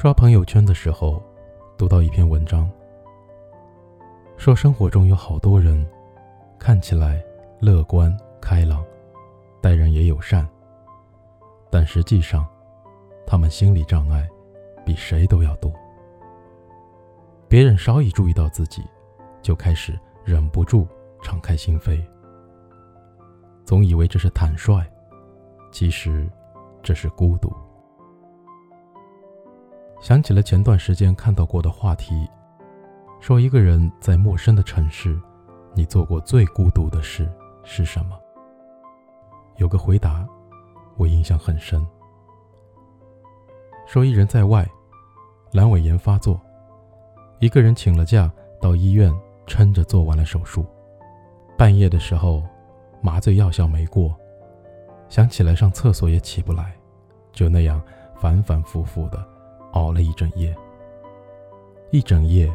[0.00, 1.20] 刷朋友圈的时候，
[1.76, 2.70] 读到一篇文章，
[4.36, 5.84] 说生活中有好多人，
[6.56, 7.20] 看起来
[7.58, 8.84] 乐观开朗，
[9.60, 10.48] 待人也友善，
[11.68, 12.46] 但实际上，
[13.26, 14.24] 他们心理障碍
[14.86, 15.68] 比谁都要多。
[17.48, 18.84] 别人稍一注意到自己，
[19.42, 20.86] 就开始忍不住
[21.22, 22.00] 敞开心扉，
[23.64, 24.80] 总以为这是坦率，
[25.72, 26.30] 其实
[26.84, 27.52] 这是孤独。
[30.00, 32.28] 想起了前段时间看到过的话题，
[33.20, 35.20] 说一个人在陌生的城市，
[35.74, 37.28] 你做过最孤独的事
[37.64, 38.16] 是什么？
[39.56, 40.24] 有个回答，
[40.96, 41.84] 我印象很深。
[43.88, 44.64] 说一人在外，
[45.52, 46.40] 阑尾炎发作，
[47.40, 49.12] 一个人请了假到医院，
[49.46, 50.64] 撑着做完了手术。
[51.56, 52.44] 半夜的时候，
[53.00, 54.14] 麻醉药效没过，
[55.08, 56.72] 想起来上厕所也起不来，
[57.32, 57.82] 就那样
[58.14, 59.37] 反反复复的。
[59.78, 60.54] 熬了一整夜，
[61.92, 62.52] 一整夜，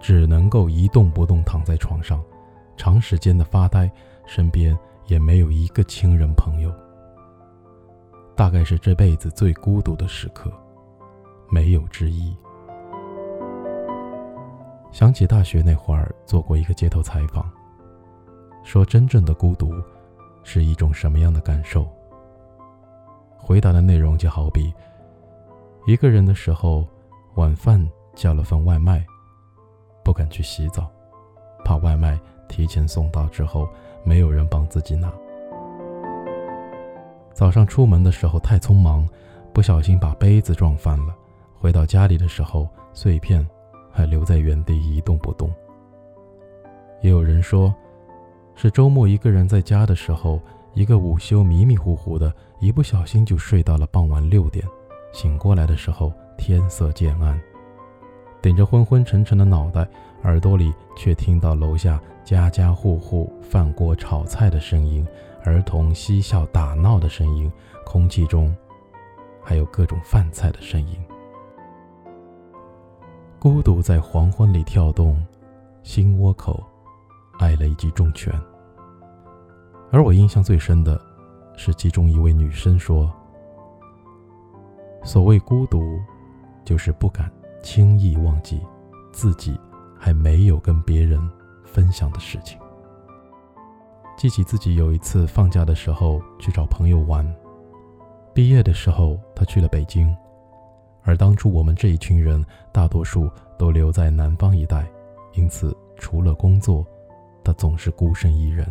[0.00, 2.20] 只能够一动不动躺在床上，
[2.76, 3.88] 长时间的发呆，
[4.26, 4.76] 身边
[5.06, 6.74] 也没有一个亲人朋友。
[8.36, 10.52] 大概是这辈子最孤独的时刻，
[11.48, 12.36] 没有之一。
[14.90, 17.48] 想起大学那会儿做过一个街头采访，
[18.64, 19.72] 说真正的孤独
[20.42, 21.86] 是一种什么样的感受？
[23.36, 24.74] 回答的内容就好比。
[25.86, 26.82] 一个人的时候，
[27.34, 29.04] 晚饭叫了份外卖，
[30.02, 30.90] 不敢去洗澡，
[31.62, 32.18] 怕外卖
[32.48, 33.68] 提前送到之后
[34.02, 35.12] 没有人帮自己拿。
[37.34, 39.06] 早上出门的时候太匆忙，
[39.52, 41.14] 不小心把杯子撞翻了，
[41.58, 43.46] 回到家里的时候碎片
[43.92, 45.52] 还留在原地一动不动。
[47.02, 47.74] 也有人说，
[48.54, 50.40] 是周末一个人在家的时候，
[50.72, 54.66] 一个午休迷迷糊糊的，一不小心就睡到了傍晚六点。
[55.14, 57.40] 醒过来的时候，天色渐暗，
[58.42, 59.88] 顶着昏昏沉沉的脑袋，
[60.24, 65.06] 耳朵里却听到楼下家家户户饭锅炒菜的声音，
[65.44, 67.50] 儿童嬉笑打闹的声音，
[67.86, 68.54] 空气中
[69.40, 70.98] 还有各种饭菜的声音。
[73.38, 75.24] 孤独在黄昏里跳动，
[75.84, 76.60] 心窝口
[77.38, 78.34] 挨了一记重拳。
[79.92, 81.00] 而我印象最深的，
[81.56, 83.08] 是其中一位女生说。
[85.04, 86.00] 所谓孤独，
[86.64, 87.30] 就是不敢
[87.62, 88.60] 轻易忘记
[89.12, 89.58] 自己
[89.98, 91.20] 还没有跟别人
[91.62, 92.58] 分享的事情。
[94.16, 97.24] 记起自己有一次放假的时候去找朋友玩，
[98.32, 100.14] 毕业的时候他去了北京，
[101.02, 104.86] 而当初我们这一群人大多数都留在南方一带，
[105.34, 106.84] 因此除了工作，
[107.44, 108.66] 他总是孤身一人。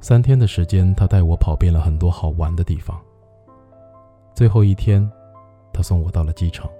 [0.00, 2.96] 三天的时间，他带我跑遍了很多好玩的地方。
[4.38, 5.04] 最后一天，
[5.72, 6.70] 他送我到了机场。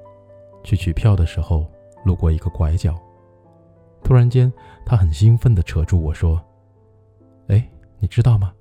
[0.62, 1.68] 去取票的时候，
[2.04, 2.96] 路过一个拐角，
[4.04, 4.52] 突然间，
[4.86, 6.40] 他很兴奋地扯住我说
[7.50, 8.54] ：“哎，你知道吗？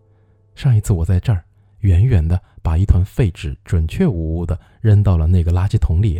[0.55, 1.45] 上一次我在这儿，
[1.81, 6.19] 远远的把一团废纸准确无误地扔到了那个垃圾桶里。”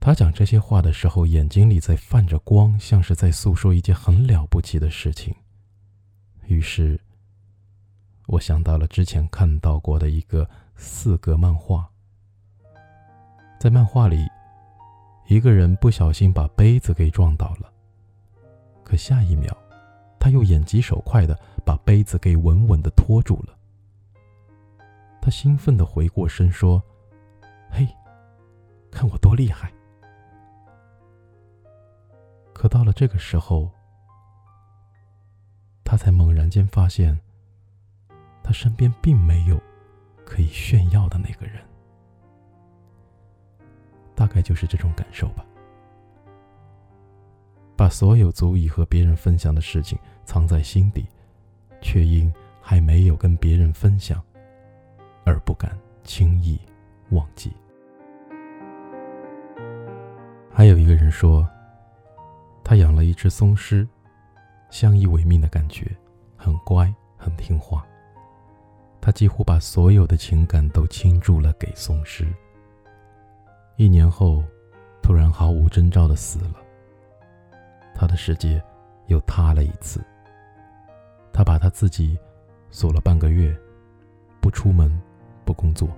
[0.00, 5.34] 他讲这些话的时候，眼睛里在泛着光，像是在诉说一件很了不起的事情。
[6.46, 6.98] 于是。
[8.26, 11.88] 我想到了之前看到过的一个四格漫画，
[13.60, 14.26] 在漫画里，
[15.28, 17.72] 一个人不小心把杯子给撞倒了，
[18.82, 19.56] 可下一秒，
[20.18, 23.56] 他又眼疾手快的把杯子给稳稳的托住了。
[25.22, 26.82] 他兴奋的回过身说
[27.70, 27.86] ：“嘿，
[28.90, 29.72] 看我多厉害！”
[32.52, 33.70] 可到了这个时候，
[35.84, 37.16] 他才猛然间发现。
[38.46, 39.60] 他身边并没有
[40.24, 41.60] 可以炫耀的那个人，
[44.14, 45.44] 大概就是这种感受吧。
[47.74, 51.04] 把所有足以和别人分享的事情藏在心底，
[51.80, 54.22] 却因还没有跟别人分享，
[55.24, 56.56] 而不敢轻易
[57.10, 57.52] 忘记。
[60.52, 61.44] 还有一个人说，
[62.62, 63.86] 他养了一只松狮，
[64.70, 65.90] 相依为命的感觉，
[66.36, 67.84] 很乖，很听话。
[69.06, 72.26] 他几乎把所有的情感都倾注了给松狮。
[73.76, 74.42] 一年后，
[75.00, 76.56] 突然毫无征兆的死了。
[77.94, 78.60] 他的世界
[79.06, 80.04] 又塌了一次。
[81.32, 82.18] 他把他自己
[82.72, 83.56] 锁了半个月，
[84.40, 84.90] 不出门，
[85.44, 85.88] 不工作。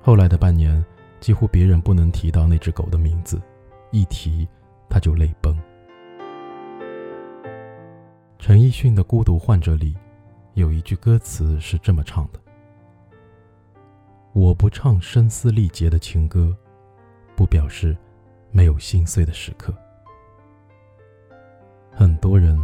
[0.00, 0.82] 后来的半年，
[1.20, 3.38] 几乎别人不能提到那只狗的名字，
[3.90, 4.48] 一提
[4.88, 5.54] 他就泪崩。
[8.38, 9.94] 陈奕迅的《孤独患者》里。
[10.54, 12.38] 有一句歌词是这么唱的
[14.34, 16.54] ：“我不唱声嘶力竭的情歌，
[17.34, 17.96] 不表示
[18.50, 19.74] 没有心碎的时刻。
[21.90, 22.58] 很多人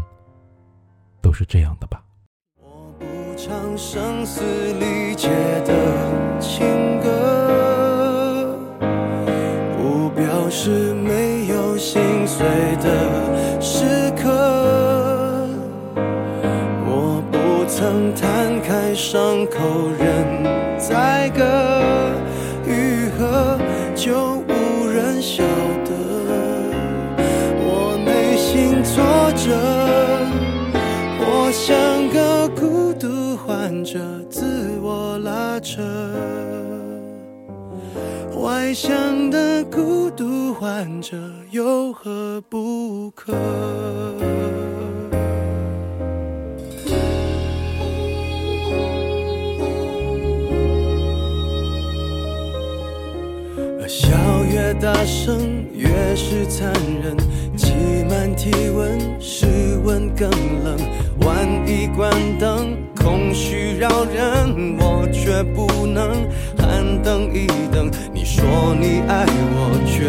[1.23, 2.05] 都是这样的吧。
[2.61, 3.07] 我不
[3.37, 4.43] 唱声嘶
[4.75, 5.29] 力竭
[5.65, 8.59] 的情歌，
[9.79, 10.93] 不表示
[19.51, 20.45] 口任
[20.79, 21.43] 宰割，
[22.67, 23.59] 愈合
[23.95, 25.43] 就无人晓
[25.85, 25.91] 得。
[27.61, 29.03] 我内心挫
[29.37, 29.47] 折。
[31.21, 33.99] 我像个孤独患者，
[34.31, 35.83] 自我拉扯。
[38.41, 41.17] 外向的孤独患者
[41.51, 43.35] 有何不可？
[54.99, 57.17] 大声，越是残忍。
[57.57, 57.73] 挤
[58.11, 59.47] 满体温，室
[59.85, 60.29] 温更
[60.65, 60.77] 冷。
[61.21, 66.27] 万一关灯，空虚扰人，我却不能
[66.59, 67.89] 喊等一等。
[68.13, 69.25] 你说你爱
[69.55, 70.03] 我，却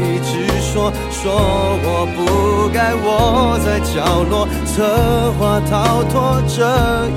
[0.00, 6.64] 一直说说我不该窝在角落，策划逃脱，这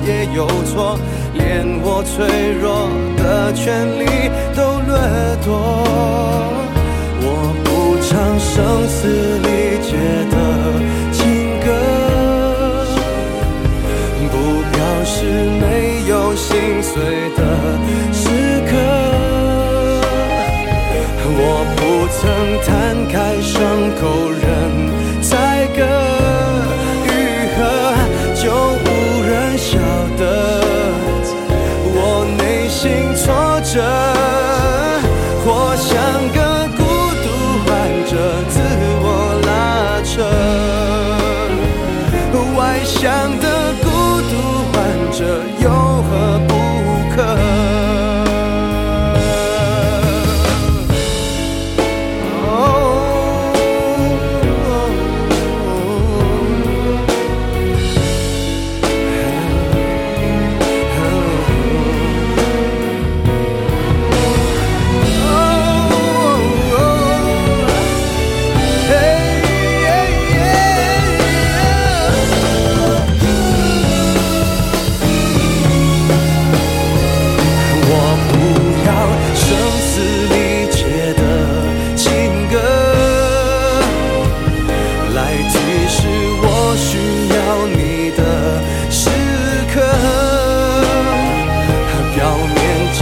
[0.06, 0.98] 也有错。
[1.32, 4.92] 连我脆弱的权利都掠
[5.42, 5.80] 夺，
[8.14, 9.08] 唱声嘶
[9.38, 9.48] 力
[9.82, 9.90] 竭
[10.30, 10.36] 的
[11.10, 11.66] 情歌，
[14.30, 14.34] 不
[14.70, 15.26] 表示
[15.60, 15.64] 没
[16.06, 16.94] 有心碎
[17.36, 17.40] 的
[45.24, 45.83] 的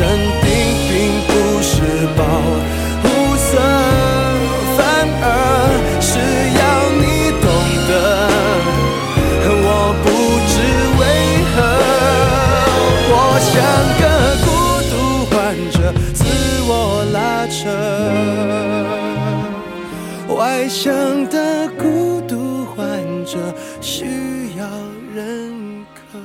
[0.03, 0.11] 镇
[0.43, 0.51] 定
[0.89, 0.93] 并
[1.29, 1.31] 不
[1.63, 1.71] 是
[2.19, 2.23] 保
[3.03, 3.07] 护
[3.37, 3.47] 色，
[4.77, 4.83] 反
[5.23, 5.25] 而
[6.01, 6.11] 是
[6.59, 6.61] 要
[6.99, 7.05] 你
[7.41, 7.47] 懂
[7.87, 7.91] 得。
[9.65, 9.69] 我
[10.03, 10.05] 不
[10.51, 10.55] 知
[10.99, 11.03] 为
[11.55, 11.57] 何，
[13.13, 13.15] 我
[13.47, 13.55] 像
[14.03, 14.05] 个
[14.43, 14.51] 孤
[14.91, 14.93] 独
[15.31, 15.31] 患
[15.71, 15.77] 者，
[16.13, 16.21] 自
[16.67, 16.71] 我
[17.13, 17.17] 拉
[17.47, 17.55] 扯。
[20.35, 20.83] 外向
[21.29, 21.39] 的
[21.79, 22.81] 孤独患
[23.25, 23.39] 者
[23.81, 24.67] 需要
[25.15, 26.19] 认可。